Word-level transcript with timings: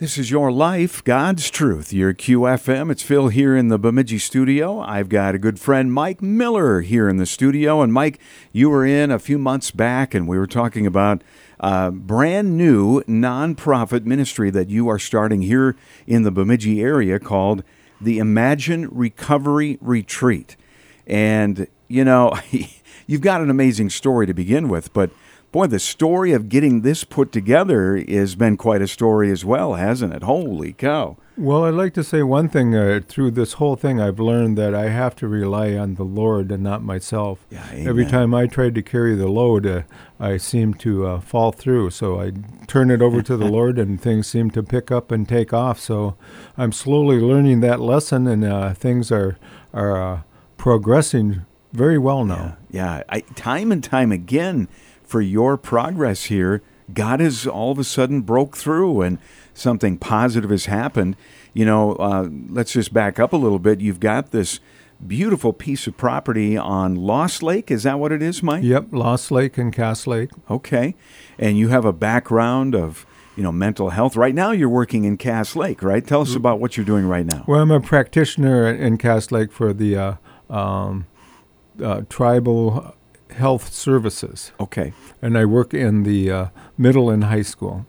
This 0.00 0.16
is 0.16 0.30
your 0.30 0.50
life, 0.50 1.04
God's 1.04 1.50
truth. 1.50 1.92
Your 1.92 2.14
QFM. 2.14 2.90
It's 2.90 3.02
Phil 3.02 3.28
here 3.28 3.54
in 3.54 3.68
the 3.68 3.78
Bemidji 3.78 4.16
studio. 4.16 4.80
I've 4.80 5.10
got 5.10 5.34
a 5.34 5.38
good 5.38 5.60
friend, 5.60 5.92
Mike 5.92 6.22
Miller, 6.22 6.80
here 6.80 7.06
in 7.06 7.18
the 7.18 7.26
studio. 7.26 7.82
And 7.82 7.92
Mike, 7.92 8.18
you 8.50 8.70
were 8.70 8.86
in 8.86 9.10
a 9.10 9.18
few 9.18 9.36
months 9.36 9.70
back, 9.70 10.14
and 10.14 10.26
we 10.26 10.38
were 10.38 10.46
talking 10.46 10.86
about 10.86 11.22
a 11.58 11.90
brand 11.90 12.56
new 12.56 13.02
nonprofit 13.02 14.06
ministry 14.06 14.48
that 14.48 14.70
you 14.70 14.88
are 14.88 14.98
starting 14.98 15.42
here 15.42 15.76
in 16.06 16.22
the 16.22 16.30
Bemidji 16.30 16.80
area 16.80 17.20
called 17.20 17.62
the 18.00 18.18
Imagine 18.18 18.88
Recovery 18.88 19.76
Retreat. 19.82 20.56
And, 21.06 21.66
you 21.88 22.06
know, 22.06 22.32
you've 23.06 23.20
got 23.20 23.42
an 23.42 23.50
amazing 23.50 23.90
story 23.90 24.26
to 24.26 24.32
begin 24.32 24.70
with, 24.70 24.94
but 24.94 25.10
Boy, 25.52 25.66
the 25.66 25.80
story 25.80 26.32
of 26.32 26.48
getting 26.48 26.82
this 26.82 27.02
put 27.02 27.32
together 27.32 27.96
has 28.08 28.36
been 28.36 28.56
quite 28.56 28.82
a 28.82 28.86
story 28.86 29.32
as 29.32 29.44
well, 29.44 29.74
hasn't 29.74 30.14
it? 30.14 30.22
Holy 30.22 30.72
cow. 30.72 31.16
Well, 31.36 31.64
I'd 31.64 31.74
like 31.74 31.92
to 31.94 32.04
say 32.04 32.22
one 32.22 32.48
thing 32.48 32.76
uh, 32.76 33.00
through 33.08 33.32
this 33.32 33.54
whole 33.54 33.74
thing. 33.74 34.00
I've 34.00 34.20
learned 34.20 34.56
that 34.58 34.76
I 34.76 34.90
have 34.90 35.16
to 35.16 35.26
rely 35.26 35.74
on 35.74 35.96
the 35.96 36.04
Lord 36.04 36.52
and 36.52 36.62
not 36.62 36.84
myself. 36.84 37.44
Yeah, 37.50 37.66
Every 37.72 38.06
time 38.06 38.32
I 38.32 38.46
tried 38.46 38.76
to 38.76 38.82
carry 38.82 39.16
the 39.16 39.26
load, 39.26 39.66
uh, 39.66 39.82
I 40.20 40.36
seemed 40.36 40.78
to 40.80 41.06
uh, 41.06 41.20
fall 41.20 41.50
through. 41.50 41.90
So 41.90 42.20
I 42.20 42.32
turn 42.68 42.88
it 42.92 43.02
over 43.02 43.20
to 43.20 43.36
the 43.36 43.46
Lord, 43.50 43.76
and 43.76 44.00
things 44.00 44.28
seem 44.28 44.50
to 44.52 44.62
pick 44.62 44.92
up 44.92 45.10
and 45.10 45.28
take 45.28 45.52
off. 45.52 45.80
So 45.80 46.14
I'm 46.56 46.70
slowly 46.70 47.18
learning 47.18 47.58
that 47.60 47.80
lesson, 47.80 48.28
and 48.28 48.44
uh, 48.44 48.74
things 48.74 49.10
are 49.10 49.36
are 49.74 50.00
uh, 50.00 50.20
progressing 50.58 51.44
very 51.72 51.98
well 51.98 52.24
now. 52.24 52.56
Yeah, 52.70 52.98
yeah. 52.98 53.02
I, 53.08 53.20
time 53.20 53.72
and 53.72 53.82
time 53.82 54.12
again 54.12 54.68
for 55.10 55.20
your 55.20 55.56
progress 55.56 56.24
here, 56.24 56.62
God 56.94 57.18
has 57.18 57.44
all 57.44 57.72
of 57.72 57.78
a 57.78 57.84
sudden 57.84 58.20
broke 58.20 58.56
through 58.56 59.02
and 59.02 59.18
something 59.52 59.98
positive 59.98 60.50
has 60.50 60.66
happened. 60.66 61.16
You 61.52 61.64
know, 61.64 61.94
uh, 61.96 62.28
let's 62.48 62.72
just 62.72 62.94
back 62.94 63.18
up 63.18 63.32
a 63.32 63.36
little 63.36 63.58
bit. 63.58 63.80
You've 63.80 63.98
got 63.98 64.30
this 64.30 64.60
beautiful 65.04 65.52
piece 65.52 65.88
of 65.88 65.96
property 65.96 66.56
on 66.56 66.94
Lost 66.94 67.42
Lake. 67.42 67.72
Is 67.72 67.82
that 67.82 67.98
what 67.98 68.12
it 68.12 68.22
is, 68.22 68.40
Mike? 68.40 68.62
Yep, 68.62 68.88
Lost 68.92 69.32
Lake 69.32 69.58
and 69.58 69.72
Cass 69.72 70.06
Lake. 70.06 70.30
Okay. 70.48 70.94
And 71.38 71.58
you 71.58 71.68
have 71.68 71.84
a 71.84 71.92
background 71.92 72.76
of, 72.76 73.04
you 73.34 73.42
know, 73.42 73.50
mental 73.52 73.90
health. 73.90 74.16
Right 74.16 74.34
now 74.34 74.52
you're 74.52 74.68
working 74.68 75.04
in 75.04 75.16
Cass 75.16 75.56
Lake, 75.56 75.82
right? 75.82 76.06
Tell 76.06 76.20
us 76.20 76.36
about 76.36 76.60
what 76.60 76.76
you're 76.76 76.86
doing 76.86 77.06
right 77.06 77.26
now. 77.26 77.44
Well, 77.48 77.60
I'm 77.60 77.72
a 77.72 77.80
practitioner 77.80 78.68
in 78.72 78.96
Cass 78.96 79.32
Lake 79.32 79.50
for 79.50 79.72
the 79.72 79.96
uh, 79.96 80.14
um, 80.48 81.06
uh, 81.82 82.02
tribal 82.08 82.94
health 83.40 83.72
services. 83.72 84.52
Okay. 84.60 84.92
And 85.20 85.36
I 85.36 85.44
work 85.44 85.74
in 85.74 86.04
the 86.04 86.30
uh, 86.30 86.46
middle 86.78 87.10
and 87.10 87.24
high 87.24 87.42
school. 87.42 87.86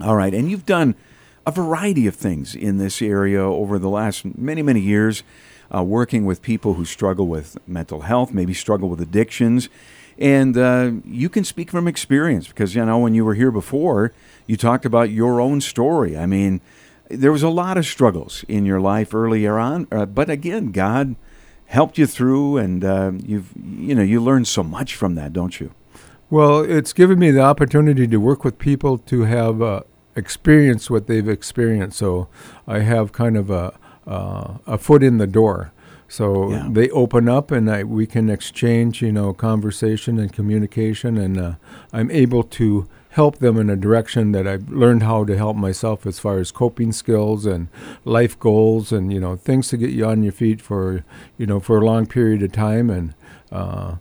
All 0.00 0.16
right. 0.16 0.34
And 0.34 0.50
you've 0.50 0.66
done 0.66 0.96
a 1.46 1.52
variety 1.52 2.06
of 2.06 2.16
things 2.16 2.54
in 2.54 2.78
this 2.78 3.00
area 3.00 3.40
over 3.42 3.78
the 3.78 3.88
last 3.88 4.24
many, 4.36 4.62
many 4.62 4.80
years, 4.80 5.22
uh, 5.74 5.82
working 5.82 6.24
with 6.24 6.42
people 6.42 6.74
who 6.74 6.84
struggle 6.84 7.26
with 7.26 7.56
mental 7.66 8.00
health, 8.00 8.32
maybe 8.32 8.54
struggle 8.54 8.88
with 8.88 9.00
addictions. 9.00 9.68
And 10.18 10.56
uh, 10.56 10.92
you 11.04 11.28
can 11.28 11.44
speak 11.44 11.70
from 11.70 11.86
experience 11.86 12.48
because, 12.48 12.74
you 12.74 12.84
know, 12.84 12.98
when 12.98 13.14
you 13.14 13.24
were 13.24 13.34
here 13.34 13.50
before, 13.50 14.12
you 14.46 14.56
talked 14.56 14.84
about 14.84 15.10
your 15.10 15.40
own 15.40 15.60
story. 15.60 16.16
I 16.16 16.26
mean, 16.26 16.60
there 17.08 17.32
was 17.32 17.42
a 17.42 17.48
lot 17.48 17.76
of 17.76 17.84
struggles 17.84 18.44
in 18.48 18.64
your 18.64 18.80
life 18.80 19.14
earlier 19.14 19.58
on. 19.58 19.86
Uh, 19.92 20.06
but 20.06 20.30
again, 20.30 20.72
God 20.72 21.16
helped 21.66 21.98
you 21.98 22.06
through, 22.06 22.58
and 22.58 22.84
uh, 22.84 23.12
you've 23.24 23.52
you 23.56 23.94
know 23.94 24.02
you 24.02 24.20
learned 24.20 24.48
so 24.48 24.62
much 24.62 24.94
from 24.94 25.14
that, 25.14 25.32
don't 25.32 25.60
you? 25.60 25.72
Well, 26.30 26.60
it's 26.60 26.92
given 26.92 27.18
me 27.18 27.30
the 27.30 27.42
opportunity 27.42 28.06
to 28.06 28.16
work 28.16 28.44
with 28.44 28.58
people 28.58 28.98
to 28.98 29.22
have 29.22 29.62
uh, 29.62 29.80
experienced 30.16 30.90
what 30.90 31.06
they've 31.06 31.28
experienced. 31.28 31.98
So 31.98 32.28
I 32.66 32.80
have 32.80 33.12
kind 33.12 33.36
of 33.36 33.50
a 33.50 33.78
uh, 34.06 34.58
a 34.66 34.78
foot 34.78 35.02
in 35.02 35.18
the 35.18 35.26
door. 35.26 35.72
So 36.06 36.50
yeah. 36.50 36.68
they 36.70 36.90
open 36.90 37.28
up, 37.28 37.50
and 37.50 37.70
I, 37.70 37.82
we 37.82 38.06
can 38.06 38.28
exchange, 38.28 39.02
you 39.02 39.10
know, 39.10 39.32
conversation 39.32 40.18
and 40.18 40.32
communication, 40.32 41.16
and 41.16 41.40
uh, 41.40 41.54
I'm 41.92 42.10
able 42.10 42.44
to 42.44 42.86
help 43.14 43.38
them 43.38 43.56
in 43.56 43.70
a 43.70 43.76
direction 43.76 44.32
that 44.32 44.44
I've 44.44 44.68
learned 44.68 45.04
how 45.04 45.24
to 45.24 45.36
help 45.36 45.56
myself 45.56 46.04
as 46.04 46.18
far 46.18 46.38
as 46.38 46.50
coping 46.50 46.90
skills 46.90 47.46
and 47.46 47.68
life 48.04 48.36
goals 48.38 48.90
and 48.90 49.12
you 49.12 49.20
know 49.20 49.36
things 49.36 49.68
to 49.68 49.76
get 49.76 49.90
you 49.90 50.04
on 50.04 50.24
your 50.24 50.32
feet 50.32 50.60
for 50.60 51.04
you 51.38 51.46
know 51.46 51.60
for 51.60 51.78
a 51.78 51.84
long 51.84 52.06
period 52.06 52.42
of 52.42 52.50
time 52.50 52.90
and 52.90 53.14
uh, 53.52 53.96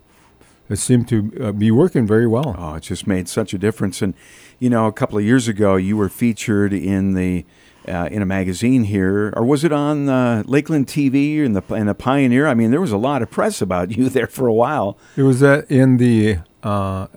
it 0.68 0.78
seemed 0.78 1.08
to 1.10 1.32
uh, 1.40 1.52
be 1.52 1.70
working 1.70 2.08
very 2.08 2.26
well. 2.26 2.56
Oh, 2.58 2.74
it 2.74 2.82
just 2.82 3.06
made 3.06 3.30
such 3.30 3.54
a 3.54 3.60
difference. 3.60 4.02
And 4.02 4.16
you 4.60 4.70
know, 4.70 4.88
a 4.88 4.92
couple 4.92 5.20
of 5.20 5.24
years 5.24 5.48
ago, 5.48 5.76
you 5.76 5.96
were 5.96 6.10
featured 6.10 6.74
in 6.74 7.14
the 7.14 7.46
uh, 7.88 8.08
in 8.12 8.24
a 8.24 8.26
magazine 8.26 8.86
here, 8.86 9.32
or 9.36 9.46
was 9.46 9.64
it 9.64 9.72
on 9.72 10.10
uh, 10.10 10.42
Lakeland 10.48 10.88
TV 10.88 11.46
and 11.46 11.56
the 11.56 11.76
in 11.76 11.86
the 11.86 11.94
Pioneer? 11.94 12.48
I 12.48 12.56
mean, 12.56 12.72
there 12.72 12.82
was 12.82 12.92
a 12.92 12.98
lot 12.98 13.22
of 13.22 13.30
press 13.30 13.62
about 13.62 13.92
you 13.98 14.10
there 14.10 14.28
for 14.28 14.48
a 14.48 14.54
while. 14.54 14.98
It 15.16 15.24
was 15.24 15.44
uh, 15.44 15.64
in 15.70 15.98
the 15.98 16.40
uh, 16.64 17.08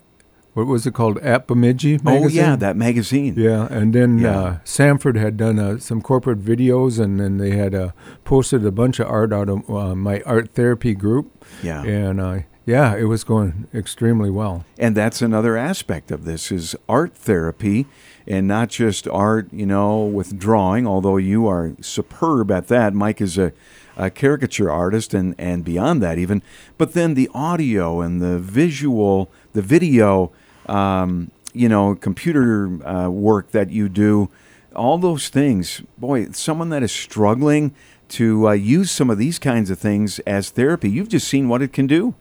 what 0.56 0.66
was 0.66 0.86
it 0.86 0.94
called? 0.94 1.18
At 1.18 1.46
Bemidji 1.46 1.98
magazine? 2.02 2.24
Oh 2.24 2.28
yeah, 2.28 2.56
that 2.56 2.78
magazine. 2.78 3.34
Yeah, 3.36 3.68
and 3.70 3.94
then 3.94 4.18
yeah. 4.18 4.40
Uh, 4.40 4.58
Sanford 4.64 5.14
had 5.18 5.36
done 5.36 5.58
uh, 5.58 5.78
some 5.78 6.00
corporate 6.00 6.42
videos, 6.42 6.98
and 6.98 7.20
then 7.20 7.36
they 7.36 7.50
had 7.50 7.74
uh, 7.74 7.90
posted 8.24 8.64
a 8.64 8.70
bunch 8.70 8.98
of 8.98 9.06
art 9.06 9.34
out 9.34 9.50
of 9.50 9.68
uh, 9.68 9.94
my 9.94 10.22
art 10.22 10.54
therapy 10.54 10.94
group. 10.94 11.44
Yeah, 11.62 11.82
and 11.82 12.18
uh, 12.18 12.38
yeah, 12.64 12.96
it 12.96 13.04
was 13.04 13.22
going 13.22 13.68
extremely 13.74 14.30
well. 14.30 14.64
And 14.78 14.96
that's 14.96 15.20
another 15.20 15.58
aspect 15.58 16.10
of 16.10 16.24
this 16.24 16.50
is 16.50 16.74
art 16.88 17.14
therapy, 17.14 17.84
and 18.26 18.48
not 18.48 18.70
just 18.70 19.06
art, 19.08 19.52
you 19.52 19.66
know, 19.66 20.04
with 20.04 20.38
drawing. 20.38 20.86
Although 20.86 21.18
you 21.18 21.46
are 21.46 21.72
superb 21.82 22.50
at 22.50 22.68
that, 22.68 22.94
Mike 22.94 23.20
is 23.20 23.36
a 23.36 23.52
a 23.98 24.10
caricature 24.10 24.70
artist 24.70 25.14
and, 25.14 25.34
and 25.38 25.64
beyond 25.64 26.02
that 26.02 26.18
even 26.18 26.42
but 26.76 26.92
then 26.92 27.14
the 27.14 27.30
audio 27.32 28.02
and 28.02 28.20
the 28.20 28.38
visual 28.38 29.30
the 29.54 29.62
video 29.62 30.30
um, 30.66 31.30
you 31.52 31.68
know, 31.68 31.94
computer 31.94 32.86
uh, 32.86 33.08
work 33.08 33.50
that 33.52 33.70
you 33.70 33.88
do, 33.88 34.28
all 34.74 34.98
those 34.98 35.28
things. 35.28 35.82
Boy, 35.96 36.30
someone 36.30 36.68
that 36.70 36.82
is 36.82 36.92
struggling 36.92 37.74
to 38.08 38.48
uh, 38.48 38.52
use 38.52 38.90
some 38.90 39.10
of 39.10 39.18
these 39.18 39.38
kinds 39.38 39.70
of 39.70 39.78
things 39.78 40.18
as 40.20 40.50
therapy, 40.50 40.90
you've 40.90 41.08
just 41.08 41.26
seen 41.26 41.48
what 41.48 41.62
it 41.62 41.72
can 41.72 41.86
do. 41.86 42.14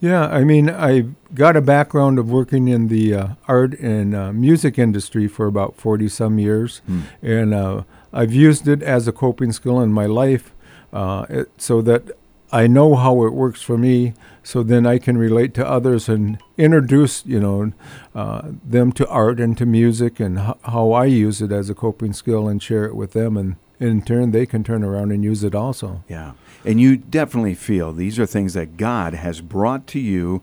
Yeah, 0.00 0.26
I 0.26 0.44
mean, 0.44 0.70
I've 0.70 1.14
got 1.34 1.56
a 1.56 1.60
background 1.60 2.20
of 2.20 2.30
working 2.30 2.68
in 2.68 2.86
the 2.86 3.14
uh, 3.14 3.28
art 3.48 3.78
and 3.80 4.14
uh, 4.14 4.32
music 4.32 4.78
industry 4.78 5.26
for 5.26 5.46
about 5.46 5.74
40 5.74 6.08
some 6.08 6.38
years, 6.38 6.82
hmm. 6.86 7.00
and 7.20 7.52
uh, 7.52 7.82
I've 8.12 8.32
used 8.32 8.68
it 8.68 8.80
as 8.80 9.08
a 9.08 9.12
coping 9.12 9.50
skill 9.50 9.80
in 9.80 9.92
my 9.92 10.06
life 10.06 10.54
uh, 10.92 11.26
it, 11.28 11.50
so 11.56 11.82
that 11.82 12.12
I 12.52 12.68
know 12.68 12.94
how 12.94 13.24
it 13.24 13.32
works 13.32 13.60
for 13.60 13.76
me, 13.76 14.14
so 14.48 14.62
then 14.62 14.86
I 14.86 14.96
can 14.96 15.18
relate 15.18 15.52
to 15.54 15.68
others 15.68 16.08
and 16.08 16.38
introduce, 16.56 17.22
you 17.26 17.38
know, 17.38 17.72
uh, 18.14 18.48
them 18.64 18.92
to 18.92 19.06
art 19.06 19.40
and 19.40 19.54
to 19.58 19.66
music 19.66 20.18
and 20.20 20.38
h- 20.38 20.54
how 20.62 20.92
I 20.92 21.04
use 21.04 21.42
it 21.42 21.52
as 21.52 21.68
a 21.68 21.74
coping 21.74 22.14
skill 22.14 22.48
and 22.48 22.62
share 22.62 22.86
it 22.86 22.96
with 22.96 23.12
them, 23.12 23.36
and 23.36 23.56
in 23.78 24.00
turn 24.00 24.30
they 24.30 24.46
can 24.46 24.64
turn 24.64 24.82
around 24.82 25.12
and 25.12 25.22
use 25.22 25.44
it 25.44 25.54
also. 25.54 26.02
Yeah, 26.08 26.32
and 26.64 26.80
you 26.80 26.96
definitely 26.96 27.56
feel 27.56 27.92
these 27.92 28.18
are 28.18 28.24
things 28.24 28.54
that 28.54 28.78
God 28.78 29.12
has 29.12 29.42
brought 29.42 29.86
to 29.88 30.00
you 30.00 30.40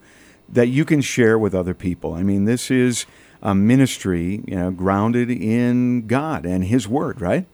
that 0.47 0.67
you 0.67 0.85
can 0.85 1.01
share 1.01 1.39
with 1.39 1.55
other 1.55 1.73
people. 1.73 2.13
I 2.13 2.21
mean, 2.21 2.45
this 2.45 2.69
is 2.69 3.07
a 3.41 3.55
ministry, 3.55 4.43
you 4.45 4.55
know, 4.55 4.69
grounded 4.69 5.31
in 5.31 6.05
God 6.05 6.45
and 6.45 6.65
His 6.65 6.87
Word, 6.87 7.21
right? 7.21 7.47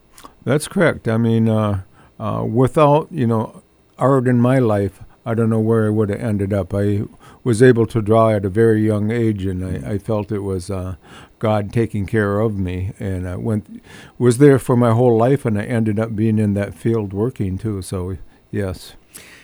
That's 0.43 0.67
correct. 0.67 1.07
I 1.07 1.15
mean, 1.15 1.47
uh, 1.47 1.83
uh, 2.19 2.43
without 2.43 3.07
you 3.09 3.25
know 3.25 3.63
art 3.97 4.27
in 4.27 4.41
my 4.41 4.59
life, 4.59 5.01
I 5.25 5.33
don't 5.35 5.49
know 5.49 5.59
where 5.59 5.85
I 5.85 5.89
would 5.89 6.09
have 6.09 6.19
ended 6.19 6.51
up. 6.51 6.73
I 6.73 7.03
was 7.43 7.61
able 7.61 7.85
to 7.87 8.01
draw 8.01 8.29
at 8.29 8.45
a 8.45 8.49
very 8.49 8.85
young 8.85 9.11
age, 9.11 9.45
and 9.45 9.85
I, 9.85 9.93
I 9.93 9.97
felt 9.97 10.31
it 10.31 10.39
was 10.39 10.69
uh, 10.71 10.95
God 11.39 11.71
taking 11.71 12.05
care 12.05 12.39
of 12.39 12.57
me. 12.57 12.93
And 12.99 13.27
I 13.27 13.35
went, 13.35 13.83
was 14.17 14.39
there 14.39 14.57
for 14.57 14.75
my 14.75 14.91
whole 14.91 15.17
life, 15.17 15.45
and 15.45 15.59
I 15.59 15.63
ended 15.63 15.99
up 15.99 16.15
being 16.15 16.39
in 16.39 16.55
that 16.55 16.73
field 16.73 17.13
working 17.13 17.57
too. 17.57 17.81
So, 17.81 18.17
yes. 18.49 18.93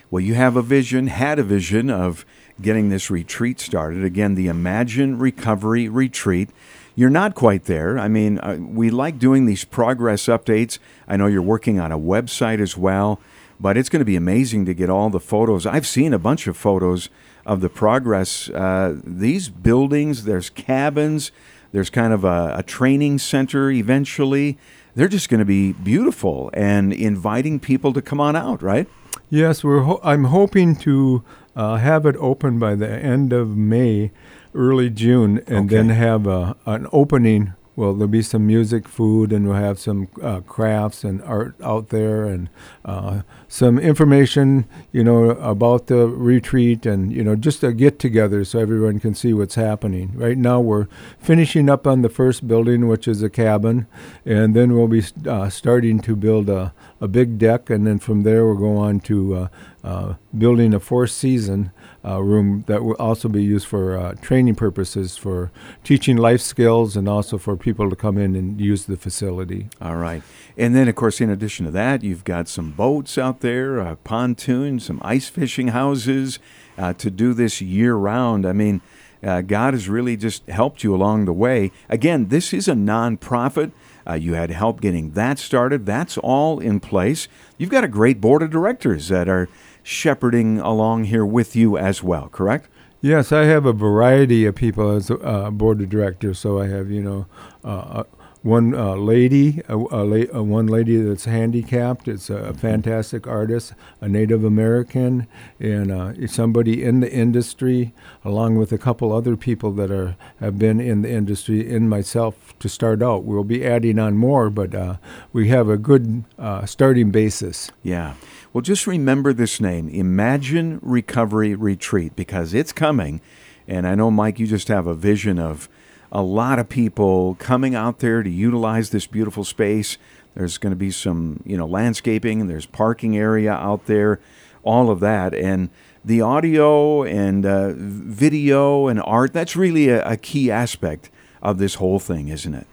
Well, 0.10 0.22
you 0.22 0.34
have 0.36 0.56
a 0.56 0.62
vision, 0.62 1.08
had 1.08 1.38
a 1.38 1.44
vision 1.44 1.90
of 1.90 2.26
getting 2.62 2.90
this 2.90 3.12
retreat 3.12 3.60
started. 3.60 4.04
Again, 4.04 4.36
the 4.36 4.48
Imagine 4.48 5.20
Recovery 5.20 5.90
Retreat. 5.90 6.50
You're 6.96 7.12
not 7.12 7.36
quite 7.36 7.66
there. 7.66 8.00
I 8.00 8.08
mean, 8.08 8.40
uh, 8.40 8.58
we 8.60 8.90
like 8.90 9.20
doing 9.20 9.46
these 9.46 9.64
progress 9.64 10.26
updates. 10.26 10.80
I 11.08 11.18
know 11.18 11.28
you're 11.28 11.44
working 11.44 11.80
on 11.80 11.92
a 11.92 12.00
website 12.00 12.60
as 12.60 12.76
well. 12.76 13.20
But 13.60 13.78
it's 13.78 13.90
going 13.90 14.02
to 14.02 14.06
be 14.06 14.16
amazing 14.16 14.66
to 14.66 14.74
get 14.74 14.90
all 14.90 15.10
the 15.10 15.20
photos. 15.20 15.66
I've 15.66 15.88
seen 15.88 16.14
a 16.14 16.20
bunch 16.20 16.48
of 16.48 16.56
photos 16.56 17.10
of 17.46 17.62
the 17.62 17.70
progress. 17.70 18.50
Uh, 18.50 19.00
these 19.04 19.50
buildings, 19.50 20.26
there's 20.26 20.50
cabins, 20.50 21.32
there's 21.72 21.90
kind 21.90 22.14
of 22.14 22.24
a, 22.24 22.56
a 22.58 22.64
training 22.64 23.18
center 23.20 23.72
eventually. 23.72 24.58
They're 24.96 25.08
just 25.08 25.30
going 25.30 25.40
to 25.40 25.46
be 25.46 25.74
beautiful 25.74 26.50
and 26.54 26.94
inviting 26.94 27.60
people 27.60 27.94
to 27.94 28.02
come 28.02 28.20
on 28.20 28.36
out, 28.36 28.62
right? 28.62 28.88
Yes, 29.30 29.64
we're. 29.64 29.82
Ho- 29.82 30.00
I'm 30.04 30.26
hoping 30.26 30.76
to 30.78 31.24
uh, 31.56 31.78
have 31.78 32.06
it 32.06 32.16
open 32.18 32.60
by 32.60 32.76
the 32.76 32.90
end 32.90 33.34
of 33.34 33.58
May, 33.58 34.12
early 34.56 34.90
June, 34.90 35.40
and 35.48 35.66
okay. 35.66 35.76
then 35.76 35.90
have 35.90 36.28
a, 36.28 36.56
an 36.66 36.88
opening 36.92 37.54
well, 37.78 37.94
there'll 37.94 38.08
be 38.08 38.24
some 38.24 38.48
music, 38.48 38.88
food, 38.88 39.32
and 39.32 39.46
we'll 39.46 39.56
have 39.56 39.80
some 39.80 40.08
uh, 40.20 40.42
crafts 40.42 41.04
and 41.04 41.22
art 41.22 41.56
out 41.62 41.90
there, 41.90 42.26
and 42.26 42.50
uh, 42.84 43.22
some 43.48 43.78
information, 43.78 44.66
you 44.92 45.04
know, 45.04 45.30
about 45.30 45.86
the 45.86 46.08
retreat, 46.08 46.88
and 46.88 47.14
you 47.14 47.24
know, 47.24 47.36
just 47.36 47.64
a 47.64 47.72
get 47.72 48.00
together 48.00 48.44
so 48.44 48.58
everyone 48.58 49.00
can 49.00 49.14
see 49.14 49.32
what's 49.32 49.54
happening. 49.54 50.12
Right 50.16 50.40
now, 50.40 50.60
we're 50.60 50.88
finishing 51.20 51.70
up 51.70 51.86
on 51.86 52.02
the 52.02 52.10
first 52.10 52.48
building, 52.48 52.88
which 52.88 53.08
is 53.08 53.22
a 53.22 53.30
cabin, 53.30 53.86
and 54.26 54.56
then 54.56 54.74
we'll 54.74 54.88
be 54.88 55.04
uh, 55.28 55.50
starting 55.50 56.00
to 56.00 56.16
build 56.16 56.50
a, 56.50 56.74
a 57.00 57.08
big 57.08 57.38
deck, 57.38 57.70
and 57.70 57.86
then 57.86 58.00
from 58.00 58.24
there 58.24 58.44
we'll 58.48 58.58
go 58.58 58.76
on 58.76 59.02
to 59.02 59.36
uh, 59.36 59.48
uh, 59.84 60.16
building 60.40 60.74
a 60.74 60.80
four 60.80 61.08
season 61.08 61.72
uh, 62.06 62.22
room 62.22 62.64
that 62.68 62.84
will 62.84 62.96
also 62.96 63.28
be 63.28 63.44
used 63.44 63.68
for 63.68 63.98
uh, 63.98 64.14
training 64.16 64.56
purposes, 64.56 65.18
for 65.18 65.52
teaching 65.84 66.16
life 66.16 66.42
skills, 66.42 66.96
and 66.96 67.10
also 67.10 67.38
for 67.38 67.58
people 67.58 67.90
to 67.90 67.96
come 67.96 68.18
in 68.18 68.36
and 68.36 68.62
use 68.62 68.86
the 68.86 68.98
facility. 68.98 69.68
All 69.82 69.98
right. 69.98 70.24
And 70.58 70.76
then, 70.76 70.88
of 70.88 70.96
course, 70.96 71.20
in 71.20 71.30
addition 71.30 71.66
to 71.66 71.72
that, 71.72 72.04
you've 72.04 72.24
got 72.24 72.48
some 72.48 72.72
boats 72.72 73.18
out 73.18 73.42
there, 73.42 73.80
uh, 73.80 73.96
pontoons, 73.96 74.86
some 74.86 75.02
ice 75.04 75.28
fishing 75.28 75.70
houses 75.70 76.40
uh, 76.78 76.94
to 76.94 77.10
do 77.10 77.34
this 77.34 77.62
year 77.62 77.96
round. 77.96 78.46
I 78.46 78.54
mean, 78.54 78.82
uh, 79.24 79.42
God 79.42 79.74
has 79.74 79.90
really 79.90 80.16
just 80.16 80.46
helped 80.48 80.84
you 80.84 80.96
along 80.96 81.26
the 81.26 81.34
way. 81.34 81.72
Again, 81.90 82.28
this 82.28 82.54
is 82.54 82.68
a 82.68 82.74
nonprofit. 82.74 83.72
Uh, 84.08 84.14
you 84.14 84.36
had 84.36 84.50
help 84.52 84.80
getting 84.80 85.12
that 85.12 85.40
started. 85.40 85.86
That's 85.86 86.18
all 86.20 86.60
in 86.60 86.80
place. 86.80 87.28
You've 87.58 87.70
got 87.70 87.84
a 87.84 87.90
great 87.90 88.22
board 88.22 88.42
of 88.42 88.50
directors 88.50 89.10
that 89.10 89.28
are 89.28 89.50
shepherding 89.88 90.60
along 90.60 91.06
here 91.06 91.26
with 91.26 91.56
you 91.56 91.78
as 91.78 92.04
well, 92.04 92.28
correct? 92.28 92.70
Yes, 93.00 93.32
I 93.32 93.46
have 93.46 93.66
a 93.66 93.72
variety 93.72 94.46
of 94.46 94.56
people 94.56 94.92
as 94.92 95.10
a 95.10 95.18
uh, 95.20 95.50
board 95.50 95.80
of 95.82 95.90
directors. 95.90 96.40
So 96.40 96.60
I 96.60 96.68
have, 96.68 96.92
you 96.92 97.02
know, 97.02 97.26
uh, 97.64 97.68
uh 97.68 98.04
one 98.44 98.74
uh, 98.76 98.96
lady, 98.96 99.62
a, 99.68 99.76
a 99.76 100.04
la- 100.04 100.42
one 100.42 100.68
lady 100.68 100.98
that's 100.98 101.26
handicapped. 101.26 102.08
It's 102.08 102.30
a 102.30 102.54
fantastic 102.54 103.28
artist, 103.28 103.74
a 104.00 104.08
Native 104.08 104.44
American, 104.44 105.28
and 105.60 105.92
uh, 105.92 106.28
somebody 106.28 106.84
in 106.84 107.00
the 107.00 107.12
industry, 107.12 107.94
along 108.24 108.56
with 108.56 108.72
a 108.72 108.78
couple 108.78 109.12
other 109.12 109.36
people 109.36 109.72
that 109.74 109.92
are 109.92 110.16
have 110.40 110.58
been 110.58 110.80
in 110.80 111.02
the 111.02 111.12
industry, 111.12 111.74
and 111.74 111.90
myself 111.90 112.58
to 112.60 112.70
start 112.70 113.02
out. 113.02 113.24
We'll 113.24 113.44
be 113.44 113.66
adding 113.66 114.00
on 114.00 114.18
more, 114.18 114.50
but 114.50 114.74
uh, 114.74 114.98
we 115.34 115.50
have 115.50 115.68
a 115.68 115.78
good 115.78 116.24
uh, 116.38 116.66
starting 116.66 117.12
basis. 117.12 117.72
Yeah. 117.84 118.14
Well, 118.58 118.64
just 118.64 118.88
remember 118.88 119.34
this 119.34 119.62
name, 119.62 119.88
Imagine 119.88 120.80
Recovery 120.82 121.54
Retreat, 121.54 122.16
because 122.16 122.56
it's 122.56 122.74
coming. 122.74 123.22
And 123.68 123.86
I 123.86 123.94
know, 123.94 124.10
Mike, 124.10 124.40
you 124.40 124.48
just 124.48 124.68
have 124.68 124.88
a 124.88 124.96
vision 124.96 125.38
of 125.38 125.70
a 126.12 126.24
lot 126.24 126.58
of 126.58 126.68
people 126.68 127.36
coming 127.36 127.76
out 127.76 128.00
there 128.00 128.24
to 128.24 128.30
utilize 128.32 128.90
this 128.90 129.06
beautiful 129.06 129.44
space. 129.44 130.00
There's 130.34 130.58
going 130.58 130.72
to 130.72 130.76
be 130.76 130.90
some, 130.90 131.44
you 131.46 131.56
know, 131.56 131.68
landscaping. 131.68 132.48
There's 132.48 132.66
parking 132.66 133.16
area 133.16 133.54
out 133.54 133.86
there, 133.86 134.20
all 134.64 134.90
of 134.90 135.02
that, 135.02 135.36
and 135.36 135.70
the 136.04 136.22
audio 136.22 137.04
and 137.04 137.46
uh, 137.46 137.74
video 137.76 138.88
and 138.88 139.00
art. 139.04 139.34
That's 139.34 139.56
really 139.56 139.90
a, 139.90 140.04
a 140.04 140.18
key 140.18 140.50
aspect 140.50 141.12
of 141.44 141.60
this 141.60 141.76
whole 141.76 142.00
thing, 142.00 142.30
isn't 142.30 142.56
it? 142.56 142.66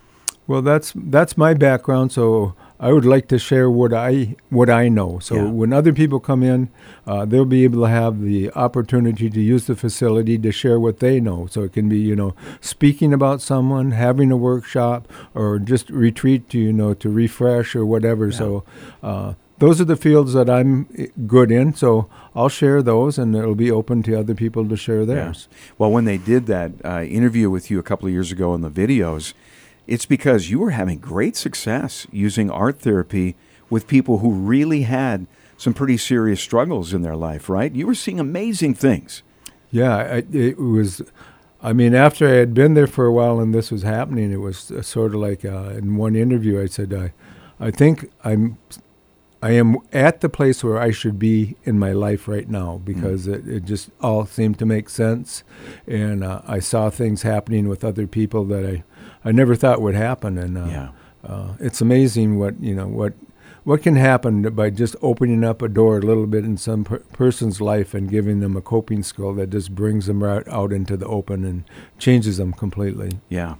Well, 0.46 0.62
that's 0.62 0.94
that's 0.96 1.36
my 1.36 1.52
background. 1.52 2.10
So 2.10 2.54
I 2.80 2.92
would 2.92 3.04
like 3.04 3.28
to 3.28 3.38
share 3.38 3.70
what 3.70 3.92
I 3.92 4.36
what 4.50 4.68
I 4.68 4.88
know. 4.88 5.18
So 5.20 5.36
yeah. 5.36 5.44
when 5.44 5.72
other 5.72 5.92
people 5.92 6.18
come 6.18 6.42
in, 6.42 6.70
uh, 7.06 7.24
they'll 7.24 7.44
be 7.44 7.64
able 7.64 7.82
to 7.82 7.88
have 7.88 8.20
the 8.20 8.50
opportunity 8.52 9.30
to 9.30 9.40
use 9.40 9.66
the 9.66 9.76
facility 9.76 10.38
to 10.38 10.50
share 10.50 10.80
what 10.80 10.98
they 10.98 11.20
know. 11.20 11.46
So 11.46 11.62
it 11.62 11.72
can 11.72 11.88
be 11.88 11.98
you 11.98 12.16
know 12.16 12.34
speaking 12.60 13.12
about 13.12 13.40
someone, 13.40 13.92
having 13.92 14.32
a 14.32 14.36
workshop, 14.36 15.10
or 15.34 15.58
just 15.58 15.88
retreat 15.90 16.48
to 16.50 16.58
you 16.58 16.72
know 16.72 16.94
to 16.94 17.08
refresh 17.08 17.74
or 17.76 17.86
whatever. 17.86 18.28
Yeah. 18.28 18.38
So. 18.38 18.64
Uh, 19.02 19.34
those 19.58 19.80
are 19.80 19.84
the 19.84 19.96
fields 19.96 20.32
that 20.32 20.50
I'm 20.50 20.88
eh, 20.98 21.06
good 21.28 21.52
in, 21.52 21.74
so 21.74 22.10
I'll 22.34 22.48
share 22.48 22.82
those, 22.82 23.18
and 23.18 23.36
it'll 23.36 23.54
be 23.54 23.70
open 23.70 24.02
to 24.02 24.18
other 24.18 24.34
people 24.34 24.68
to 24.68 24.76
share 24.76 25.06
theirs. 25.06 25.48
Yeah. 25.48 25.56
Well, 25.78 25.92
when 25.92 26.06
they 26.06 26.18
did 26.18 26.46
that 26.46 26.72
uh, 26.84 27.02
interview 27.02 27.48
with 27.48 27.70
you 27.70 27.78
a 27.78 27.82
couple 27.82 28.06
of 28.08 28.12
years 28.12 28.32
ago 28.32 28.52
in 28.54 28.62
the 28.62 28.68
videos, 28.68 29.32
it's 29.86 30.06
because 30.06 30.50
you 30.50 30.58
were 30.58 30.70
having 30.70 30.98
great 30.98 31.36
success 31.36 32.06
using 32.10 32.50
art 32.50 32.80
therapy 32.80 33.36
with 33.70 33.86
people 33.86 34.18
who 34.18 34.32
really 34.32 34.82
had 34.82 35.26
some 35.56 35.74
pretty 35.74 35.96
serious 35.96 36.40
struggles 36.40 36.92
in 36.92 37.02
their 37.02 37.16
life, 37.16 37.48
right? 37.48 37.72
You 37.72 37.86
were 37.86 37.94
seeing 37.94 38.20
amazing 38.20 38.74
things. 38.74 39.22
Yeah, 39.70 40.20
it 40.32 40.58
was. 40.58 41.02
I 41.62 41.72
mean, 41.72 41.94
after 41.94 42.28
I 42.28 42.32
had 42.32 42.52
been 42.52 42.74
there 42.74 42.86
for 42.86 43.06
a 43.06 43.12
while 43.12 43.40
and 43.40 43.54
this 43.54 43.70
was 43.70 43.82
happening, 43.82 44.30
it 44.30 44.40
was 44.40 44.70
sort 44.82 45.14
of 45.14 45.20
like 45.20 45.44
uh, 45.44 45.70
in 45.70 45.96
one 45.96 46.14
interview 46.14 46.60
I 46.60 46.66
said, 46.66 46.92
I, 46.92 47.14
I 47.58 47.70
think 47.70 48.10
I'm, 48.22 48.58
I 49.42 49.52
am 49.52 49.78
at 49.92 50.20
the 50.20 50.28
place 50.28 50.62
where 50.62 50.78
I 50.78 50.90
should 50.90 51.18
be 51.18 51.56
in 51.64 51.78
my 51.78 51.92
life 51.92 52.28
right 52.28 52.48
now 52.48 52.82
because 52.84 53.26
mm. 53.26 53.34
it, 53.34 53.48
it 53.48 53.64
just 53.64 53.90
all 54.02 54.26
seemed 54.26 54.58
to 54.58 54.66
make 54.66 54.90
sense, 54.90 55.42
and 55.86 56.22
uh, 56.22 56.42
I 56.46 56.58
saw 56.58 56.90
things 56.90 57.22
happening 57.22 57.68
with 57.68 57.82
other 57.82 58.06
people 58.06 58.44
that 58.46 58.66
I 58.66 58.84
I 59.24 59.32
never 59.32 59.54
thought 59.54 59.80
would 59.80 59.94
happen. 59.94 60.38
And 60.38 60.58
uh, 60.58 60.64
yeah. 60.66 60.88
uh, 61.26 61.54
it's 61.60 61.80
amazing 61.80 62.38
what 62.38 62.60
you 62.60 62.74
know 62.74 62.86
what 62.86 63.14
what 63.64 63.82
can 63.82 63.96
happen 63.96 64.42
by 64.54 64.68
just 64.68 64.94
opening 65.00 65.42
up 65.42 65.62
a 65.62 65.68
door 65.68 65.96
a 65.96 66.02
little 66.02 66.26
bit 66.26 66.44
in 66.44 66.56
some 66.56 66.84
per- 66.84 66.98
person's 66.98 67.60
life 67.60 67.94
and 67.94 68.10
giving 68.10 68.40
them 68.40 68.56
a 68.56 68.60
coping 68.60 69.02
skill 69.02 69.32
that 69.34 69.48
just 69.50 69.74
brings 69.74 70.06
them 70.06 70.22
right 70.22 70.46
out 70.48 70.70
into 70.70 70.96
the 70.96 71.06
open 71.06 71.44
and 71.44 71.64
changes 71.98 72.36
them 72.36 72.52
completely. 72.52 73.20
Yeah. 73.30 73.54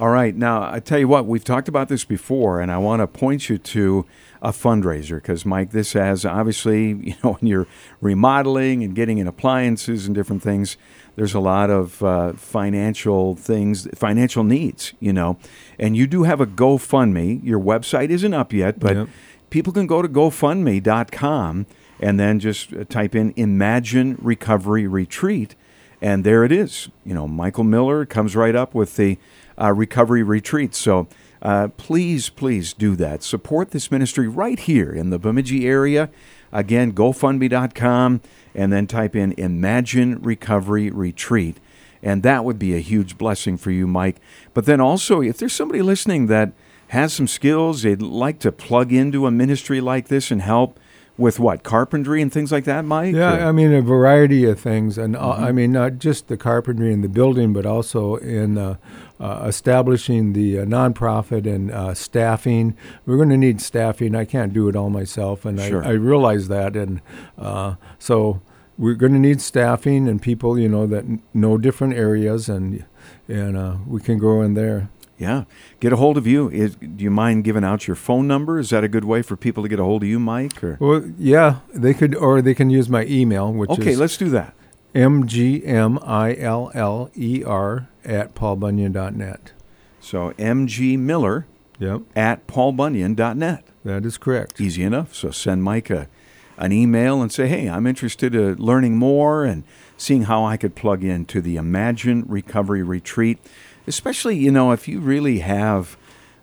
All 0.00 0.08
right. 0.08 0.34
Now, 0.34 0.62
I 0.62 0.80
tell 0.80 0.98
you 0.98 1.06
what, 1.06 1.26
we've 1.26 1.44
talked 1.44 1.68
about 1.68 1.88
this 1.88 2.02
before, 2.02 2.60
and 2.60 2.72
I 2.72 2.78
want 2.78 3.00
to 3.00 3.06
point 3.06 3.48
you 3.48 3.58
to 3.58 4.06
a 4.40 4.50
fundraiser 4.50 5.16
because, 5.16 5.46
Mike, 5.46 5.70
this 5.70 5.92
has 5.92 6.24
obviously, 6.24 6.88
you 6.88 7.14
know, 7.22 7.34
when 7.34 7.46
you're 7.46 7.68
remodeling 8.00 8.82
and 8.82 8.94
getting 8.96 9.18
in 9.18 9.28
appliances 9.28 10.06
and 10.06 10.14
different 10.14 10.42
things, 10.42 10.76
there's 11.16 11.34
a 11.34 11.40
lot 11.40 11.70
of 11.70 12.02
uh, 12.02 12.32
financial 12.32 13.34
things, 13.36 13.86
financial 13.94 14.44
needs, 14.44 14.94
you 15.00 15.12
know. 15.12 15.38
And 15.78 15.96
you 15.96 16.06
do 16.06 16.22
have 16.22 16.40
a 16.40 16.46
GoFundMe. 16.46 17.44
Your 17.44 17.60
website 17.60 18.10
isn't 18.10 18.34
up 18.34 18.52
yet, 18.52 18.78
but 18.78 18.96
yep. 18.96 19.08
people 19.50 19.72
can 19.72 19.86
go 19.86 20.00
to 20.02 20.08
GoFundMe.com 20.08 21.66
and 22.00 22.18
then 22.18 22.40
just 22.40 22.72
uh, 22.72 22.84
type 22.84 23.14
in 23.14 23.32
Imagine 23.36 24.16
Recovery 24.20 24.86
Retreat. 24.86 25.54
And 26.00 26.24
there 26.24 26.44
it 26.44 26.50
is. 26.50 26.88
You 27.04 27.14
know, 27.14 27.28
Michael 27.28 27.64
Miller 27.64 28.04
comes 28.04 28.34
right 28.34 28.56
up 28.56 28.74
with 28.74 28.96
the 28.96 29.18
uh, 29.60 29.72
recovery 29.72 30.22
retreat. 30.22 30.74
So 30.74 31.06
uh, 31.40 31.68
please, 31.76 32.28
please 32.28 32.72
do 32.72 32.96
that. 32.96 33.22
Support 33.22 33.70
this 33.70 33.90
ministry 33.90 34.26
right 34.26 34.58
here 34.58 34.92
in 34.92 35.10
the 35.10 35.18
Bemidji 35.18 35.66
area. 35.66 36.10
Again, 36.52 36.92
GoFundMe.com 36.92 38.20
and 38.54 38.72
then 38.72 38.86
type 38.86 39.16
in 39.16 39.32
Imagine 39.32 40.20
Recovery 40.20 40.90
Retreat. 40.90 41.58
And 42.02 42.22
that 42.22 42.44
would 42.44 42.58
be 42.58 42.74
a 42.74 42.80
huge 42.80 43.16
blessing 43.16 43.56
for 43.56 43.70
you, 43.70 43.86
Mike. 43.86 44.16
But 44.54 44.66
then 44.66 44.80
also, 44.80 45.22
if 45.22 45.38
there's 45.38 45.52
somebody 45.52 45.82
listening 45.82 46.26
that 46.26 46.52
has 46.88 47.12
some 47.12 47.28
skills, 47.28 47.82
they'd 47.82 48.02
like 48.02 48.38
to 48.40 48.52
plug 48.52 48.92
into 48.92 49.26
a 49.26 49.30
ministry 49.30 49.80
like 49.80 50.08
this 50.08 50.30
and 50.30 50.42
help 50.42 50.78
with 51.16 51.38
what 51.38 51.62
carpentry 51.62 52.22
and 52.22 52.32
things 52.32 52.50
like 52.50 52.64
that, 52.64 52.84
Mike? 52.84 53.14
Yeah, 53.14 53.36
or? 53.36 53.48
I 53.48 53.52
mean 53.52 53.72
a 53.72 53.82
variety 53.82 54.44
of 54.44 54.58
things, 54.58 54.98
and 54.98 55.14
uh, 55.14 55.20
mm-hmm. 55.20 55.44
I 55.44 55.52
mean 55.52 55.72
not 55.72 55.98
just 55.98 56.28
the 56.28 56.36
carpentry 56.36 56.92
and 56.92 57.04
the 57.04 57.08
building, 57.08 57.52
but 57.52 57.66
also 57.66 58.16
in 58.16 58.58
uh, 58.58 58.76
uh, 59.22 59.44
establishing 59.46 60.32
the 60.32 60.58
uh, 60.58 60.64
nonprofit 60.64 61.46
and 61.46 61.70
uh, 61.70 61.94
staffing. 61.94 62.76
We're 63.06 63.16
going 63.16 63.28
to 63.28 63.36
need 63.36 63.60
staffing. 63.60 64.16
I 64.16 64.24
can't 64.24 64.52
do 64.52 64.68
it 64.68 64.74
all 64.74 64.90
myself, 64.90 65.44
and 65.44 65.60
sure. 65.60 65.84
I, 65.84 65.90
I, 65.90 65.92
realize 65.92 66.48
that. 66.48 66.74
And 66.74 67.00
uh, 67.38 67.76
so 68.00 68.42
we're 68.76 68.94
going 68.94 69.12
to 69.12 69.20
need 69.20 69.40
staffing 69.40 70.08
and 70.08 70.20
people, 70.20 70.58
you 70.58 70.68
know, 70.68 70.88
that 70.88 71.04
know 71.32 71.56
different 71.56 71.94
areas, 71.94 72.48
and 72.48 72.84
and 73.28 73.56
uh, 73.56 73.76
we 73.86 74.00
can 74.00 74.18
grow 74.18 74.42
in 74.42 74.54
there. 74.54 74.90
Yeah, 75.18 75.44
get 75.78 75.92
a 75.92 75.96
hold 75.96 76.16
of 76.16 76.26
you. 76.26 76.50
Is, 76.50 76.74
do 76.74 77.04
you 77.04 77.10
mind 77.10 77.44
giving 77.44 77.62
out 77.62 77.86
your 77.86 77.94
phone 77.94 78.26
number? 78.26 78.58
Is 78.58 78.70
that 78.70 78.82
a 78.82 78.88
good 78.88 79.04
way 79.04 79.22
for 79.22 79.36
people 79.36 79.62
to 79.62 79.68
get 79.68 79.78
a 79.78 79.84
hold 79.84 80.02
of 80.02 80.08
you, 80.08 80.18
Mike? 80.18 80.64
Or? 80.64 80.78
Well, 80.80 81.04
yeah, 81.16 81.60
they 81.72 81.94
could, 81.94 82.16
or 82.16 82.42
they 82.42 82.54
can 82.54 82.70
use 82.70 82.88
my 82.88 83.04
email, 83.04 83.52
which 83.52 83.70
okay, 83.70 83.92
is 83.92 84.00
let's 84.00 84.16
do 84.16 84.30
that. 84.30 84.56
M 84.94 85.26
G 85.26 85.64
M 85.64 85.98
I 86.02 86.34
L 86.34 86.70
L 86.74 87.10
E 87.16 87.42
R 87.44 87.88
at 88.04 88.34
paulbunyan.net. 88.34 89.52
So 90.00 90.34
M 90.38 90.66
G 90.66 90.96
Miller 90.96 91.46
yep. 91.78 92.02
at 92.14 92.46
paulbunyan.net. 92.46 93.64
That 93.84 94.04
is 94.04 94.18
correct. 94.18 94.60
Easy 94.60 94.82
enough. 94.82 95.14
So 95.14 95.30
send 95.30 95.62
Mike 95.62 95.90
a, 95.90 96.08
an 96.56 96.72
email 96.72 97.22
and 97.22 97.32
say, 97.32 97.48
hey, 97.48 97.68
I'm 97.68 97.86
interested 97.86 98.34
in 98.34 98.56
learning 98.56 98.96
more 98.96 99.44
and 99.44 99.64
seeing 99.96 100.24
how 100.24 100.44
I 100.44 100.56
could 100.56 100.74
plug 100.74 101.02
into 101.02 101.40
the 101.40 101.56
Imagine 101.56 102.24
Recovery 102.28 102.82
Retreat. 102.82 103.38
Especially, 103.86 104.36
you 104.36 104.52
know, 104.52 104.72
if 104.72 104.86
you 104.86 105.00
really 105.00 105.40
have 105.40 105.96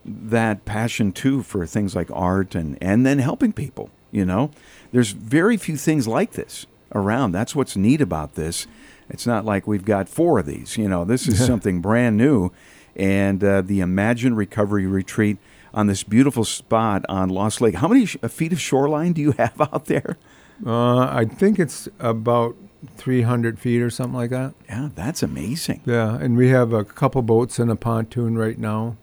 that 0.04 0.66
passion 0.66 1.12
too 1.12 1.44
for 1.44 1.66
things 1.66 1.96
like 1.96 2.10
art 2.12 2.56
and, 2.56 2.78
and 2.82 3.06
then 3.06 3.20
helping 3.20 3.54
people, 3.54 3.90
you 4.12 4.26
know. 4.26 4.52
There's 4.92 5.12
very 5.12 5.56
few 5.56 5.78
things 5.78 6.08
like 6.08 6.32
this 6.32 6.66
around. 6.94 7.32
That's 7.32 7.56
what's 7.56 7.76
neat 7.76 8.02
about 8.02 8.36
this. 8.36 8.68
It's 9.10 9.26
not 9.26 9.46
like 9.46 9.66
we've 9.68 9.86
got 9.86 10.08
four 10.08 10.40
of 10.40 10.46
these. 10.46 10.78
You 10.78 10.88
know, 10.88 11.04
this 11.04 11.28
is 11.28 11.44
something 11.44 11.82
brand 11.82 12.18
new, 12.18 12.52
and 12.96 13.44
uh, 13.44 13.62
the 13.62 13.80
Imagine 13.80 14.36
Recovery 14.36 14.86
Retreat 14.86 15.38
on 15.74 15.88
this 15.88 16.04
beautiful 16.04 16.44
spot 16.44 17.06
on 17.10 17.30
Lost 17.30 17.62
Lake. 17.62 17.76
How 17.76 17.88
many 17.88 18.06
sh- 18.06 18.18
feet 18.28 18.54
of 18.54 18.60
shoreline 18.60 19.14
do 19.14 19.22
you 19.22 19.32
have 19.34 19.60
out 19.74 19.86
there? 19.86 20.18
Uh, 20.66 21.00
I 21.00 21.26
think 21.26 21.60
it's 21.60 21.88
about 22.00 22.56
300 22.98 23.60
feet 23.60 23.82
or 23.82 23.90
something 23.90 24.16
like 24.16 24.30
that. 24.30 24.54
Yeah, 24.68 24.90
that's 24.96 25.24
amazing. 25.24 25.82
Yeah, 25.86 26.16
and 26.16 26.38
we 26.38 26.50
have 26.50 26.74
a 26.74 26.84
couple 26.84 27.22
boats 27.22 27.60
and 27.60 27.72
a 27.72 27.76
pontoon 27.76 28.38
right 28.38 28.58
now. 28.58 28.98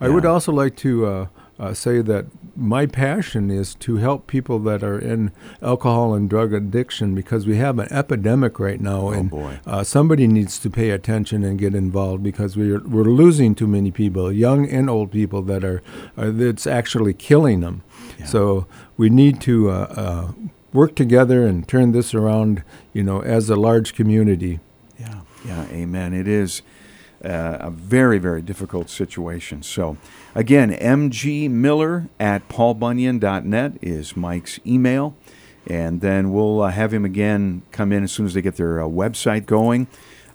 I 0.00 0.08
would 0.10 0.26
also 0.26 0.52
like 0.52 0.76
to 0.78 1.06
uh, 1.06 1.26
uh, 1.58 1.72
say 1.72 2.02
that 2.02 2.26
my 2.56 2.86
passion 2.86 3.50
is 3.50 3.74
to 3.76 3.96
help 3.96 4.26
people 4.26 4.58
that 4.60 4.82
are 4.82 4.98
in 4.98 5.30
alcohol 5.62 6.14
and 6.14 6.28
drug 6.30 6.52
addiction 6.52 7.14
because 7.14 7.46
we 7.46 7.56
have 7.56 7.78
an 7.78 7.88
epidemic 7.92 8.58
right 8.58 8.80
now, 8.80 9.08
Oh, 9.08 9.10
and 9.10 9.30
boy. 9.30 9.58
Uh, 9.66 9.84
somebody 9.84 10.26
needs 10.26 10.58
to 10.60 10.70
pay 10.70 10.90
attention 10.90 11.44
and 11.44 11.58
get 11.58 11.74
involved 11.74 12.22
because 12.22 12.56
we're 12.56 12.80
we're 12.80 13.04
losing 13.04 13.54
too 13.54 13.66
many 13.66 13.90
people, 13.90 14.32
young 14.32 14.68
and 14.68 14.88
old 14.88 15.10
people 15.10 15.42
that 15.42 15.64
are, 15.64 15.82
are 16.16 16.30
that's 16.30 16.66
actually 16.66 17.12
killing 17.14 17.60
them. 17.60 17.82
Yeah. 18.18 18.26
So 18.26 18.66
we 18.96 19.10
need 19.10 19.40
to 19.42 19.70
uh, 19.70 19.74
uh, 19.74 20.32
work 20.72 20.94
together 20.94 21.46
and 21.46 21.66
turn 21.68 21.92
this 21.92 22.14
around, 22.14 22.62
you 22.92 23.02
know, 23.02 23.20
as 23.22 23.50
a 23.50 23.56
large 23.56 23.94
community. 23.94 24.60
Yeah, 24.98 25.20
yeah, 25.44 25.66
amen. 25.70 26.14
It 26.14 26.26
is 26.26 26.62
uh, 27.24 27.58
a 27.60 27.70
very, 27.70 28.18
very 28.18 28.42
difficult 28.42 28.90
situation. 28.90 29.62
So, 29.62 29.96
again, 30.34 30.72
MG 30.72 31.50
Miller 31.50 32.08
at 32.20 32.48
paulbunyan.net 32.48 33.78
is 33.80 34.16
Mike's 34.16 34.60
email. 34.66 35.16
And 35.68 36.00
then 36.00 36.32
we'll 36.32 36.62
uh, 36.62 36.70
have 36.70 36.94
him 36.94 37.04
again 37.04 37.62
come 37.72 37.92
in 37.92 38.04
as 38.04 38.12
soon 38.12 38.26
as 38.26 38.34
they 38.34 38.42
get 38.42 38.56
their 38.56 38.80
uh, 38.80 38.86
website 38.86 39.46
going. 39.46 39.88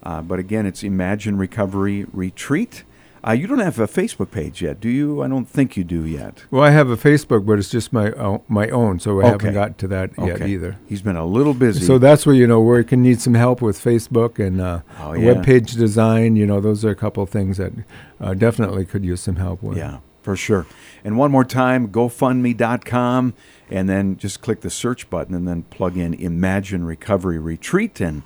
Uh, 0.04 0.22
but 0.22 0.40
again, 0.40 0.66
it's 0.66 0.84
Imagine 0.84 1.38
Recovery 1.38 2.06
Retreat. 2.12 2.84
Uh, 3.28 3.34
you 3.34 3.46
don't 3.46 3.60
have 3.60 3.78
a 3.80 3.88
Facebook 3.88 4.32
page 4.32 4.64
yet, 4.64 4.80
do 4.80 4.90
you? 4.90 5.22
I 5.22 5.28
don't 5.28 5.46
think 5.46 5.78
you 5.78 5.84
do 5.84 6.06
yet. 6.08 6.44
Well, 6.50 6.64
I 6.64 6.72
have 6.72 6.90
a 6.90 6.98
Facebook, 6.98 7.46
but 7.46 7.60
it's 7.60 7.70
just 7.70 7.94
my 7.94 8.12
own, 8.14 8.42
my 8.48 8.68
own, 8.70 9.00
so 9.00 9.20
I 9.22 9.26
Okay. 9.26 9.30
haven't 9.32 9.54
got 9.54 9.78
to 9.78 9.88
that 9.90 10.10
yet 10.18 10.42
either. 10.42 10.78
He's 10.90 11.04
been 11.04 11.16
a 11.16 11.26
little 11.26 11.54
busy. 11.54 11.86
So 11.86 12.00
that's 12.00 12.26
where 12.26 12.34
you 12.34 12.48
know 12.48 12.60
where 12.62 12.80
you 12.80 12.84
can 12.84 13.04
need 13.04 13.22
some 13.22 13.36
help 13.36 13.62
with 13.62 13.78
Facebook 13.78 14.40
and 14.44 14.60
uh, 14.60 14.80
Oh, 15.00 15.14
yeah. 15.14 15.34
web 15.34 15.44
page 15.46 15.74
design. 15.74 16.36
You 16.36 16.48
know, 16.48 16.60
those 16.60 16.84
are 16.84 16.90
a 16.90 16.96
couple 16.96 17.22
of 17.22 17.30
things 17.30 17.58
that 17.58 17.74
uh, 18.20 18.34
definitely 18.34 18.86
could 18.86 19.06
use 19.06 19.22
some 19.22 19.36
help 19.36 19.62
with. 19.62 19.78
Yeah, 19.78 19.98
for 20.24 20.36
sure. 20.36 20.66
And 21.04 21.16
one 21.16 21.30
more 21.32 21.46
time, 21.46 21.90
GoFundMe.com, 21.90 23.34
and 23.70 23.88
then 23.90 24.18
just 24.18 24.42
click 24.42 24.62
the 24.62 24.70
search 24.70 25.10
button 25.10 25.36
and 25.36 25.48
then 25.48 25.64
plug 25.64 25.96
in 25.98 26.14
Imagine 26.16 26.86
Recovery 26.86 27.38
Retreat, 27.40 28.02
and 28.02 28.24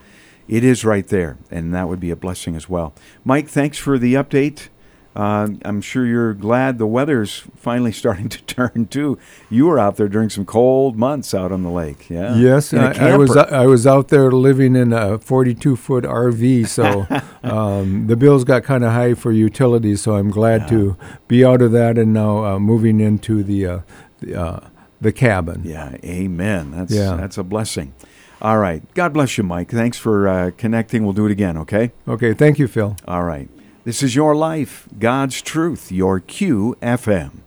it 0.47 0.63
is 0.63 0.85
right 0.85 1.07
there. 1.07 1.37
And 1.51 1.73
that 1.73 1.89
would 1.89 1.99
be 1.99 2.11
a 2.11 2.15
blessing 2.15 2.55
as 2.55 2.69
well. 2.69 2.93
Mike, 3.23 3.47
thanks 3.49 3.77
for 3.77 3.97
the 3.97 4.13
update. 4.13 4.69
Uh, 5.15 5.47
I'm 5.63 5.79
sure 5.79 6.05
you're 6.05 6.33
glad 6.33 6.77
the 6.77 6.85
weather's 6.87 7.43
finally 7.55 7.91
starting 8.01 8.27
to 8.29 8.41
turn 8.43 8.87
too. 8.87 9.17
You 9.49 9.67
were 9.67 9.79
out 9.79 9.95
there 9.95 10.09
during 10.09 10.29
some 10.29 10.45
cold 10.45 10.97
months 10.97 11.33
out 11.33 11.51
on 11.51 11.63
the 11.63 11.69
lake. 11.69 12.09
Yeah. 12.09 12.35
Yes, 12.35 12.73
I, 12.73 13.11
I 13.11 13.15
was. 13.17 13.35
I 13.37 13.65
was 13.65 13.87
out 13.87 14.09
there 14.09 14.29
living 14.31 14.75
in 14.75 14.91
a 14.91 15.17
42 15.17 15.75
foot 15.77 16.03
RV, 16.03 16.67
so 16.67 17.07
um, 17.43 18.07
the 18.07 18.15
bills 18.17 18.43
got 18.43 18.63
kind 18.63 18.83
of 18.83 18.91
high 18.91 19.13
for 19.13 19.31
utilities. 19.31 20.01
So 20.01 20.15
I'm 20.15 20.29
glad 20.29 20.67
to 20.69 20.97
be 21.27 21.45
out 21.45 21.61
of 21.61 21.71
that 21.71 21.97
and 21.97 22.13
now 22.13 22.43
uh, 22.43 22.59
moving 22.59 22.99
into 22.99 23.43
the 23.43 23.65
uh, 23.65 23.79
the, 24.19 24.35
uh, 24.41 24.59
the 24.99 25.11
cabin. 25.13 25.61
Yeah, 25.63 25.95
amen. 26.03 26.71
That's 26.71 26.91
Yeah. 26.93 27.15
that's 27.15 27.37
a 27.37 27.43
blessing. 27.43 27.93
All 28.41 28.57
right. 28.57 28.83
God 28.93 29.13
bless 29.13 29.37
you, 29.37 29.43
Mike. 29.45 29.71
Thanks 29.71 29.97
for 29.97 30.27
uh, 30.27 30.51
connecting. 30.57 31.03
We'll 31.03 31.13
do 31.13 31.25
it 31.25 31.31
again, 31.31 31.57
okay? 31.57 31.91
Okay, 32.07 32.33
thank 32.33 32.59
you, 32.59 32.67
Phil. 32.67 32.97
All 33.07 33.23
right. 33.23 33.49
This 33.85 34.01
is 34.01 34.15
your 34.15 34.35
life, 34.35 34.89
God's 34.97 35.43
truth, 35.43 35.91
your 35.91 36.19
QFM. 36.19 37.44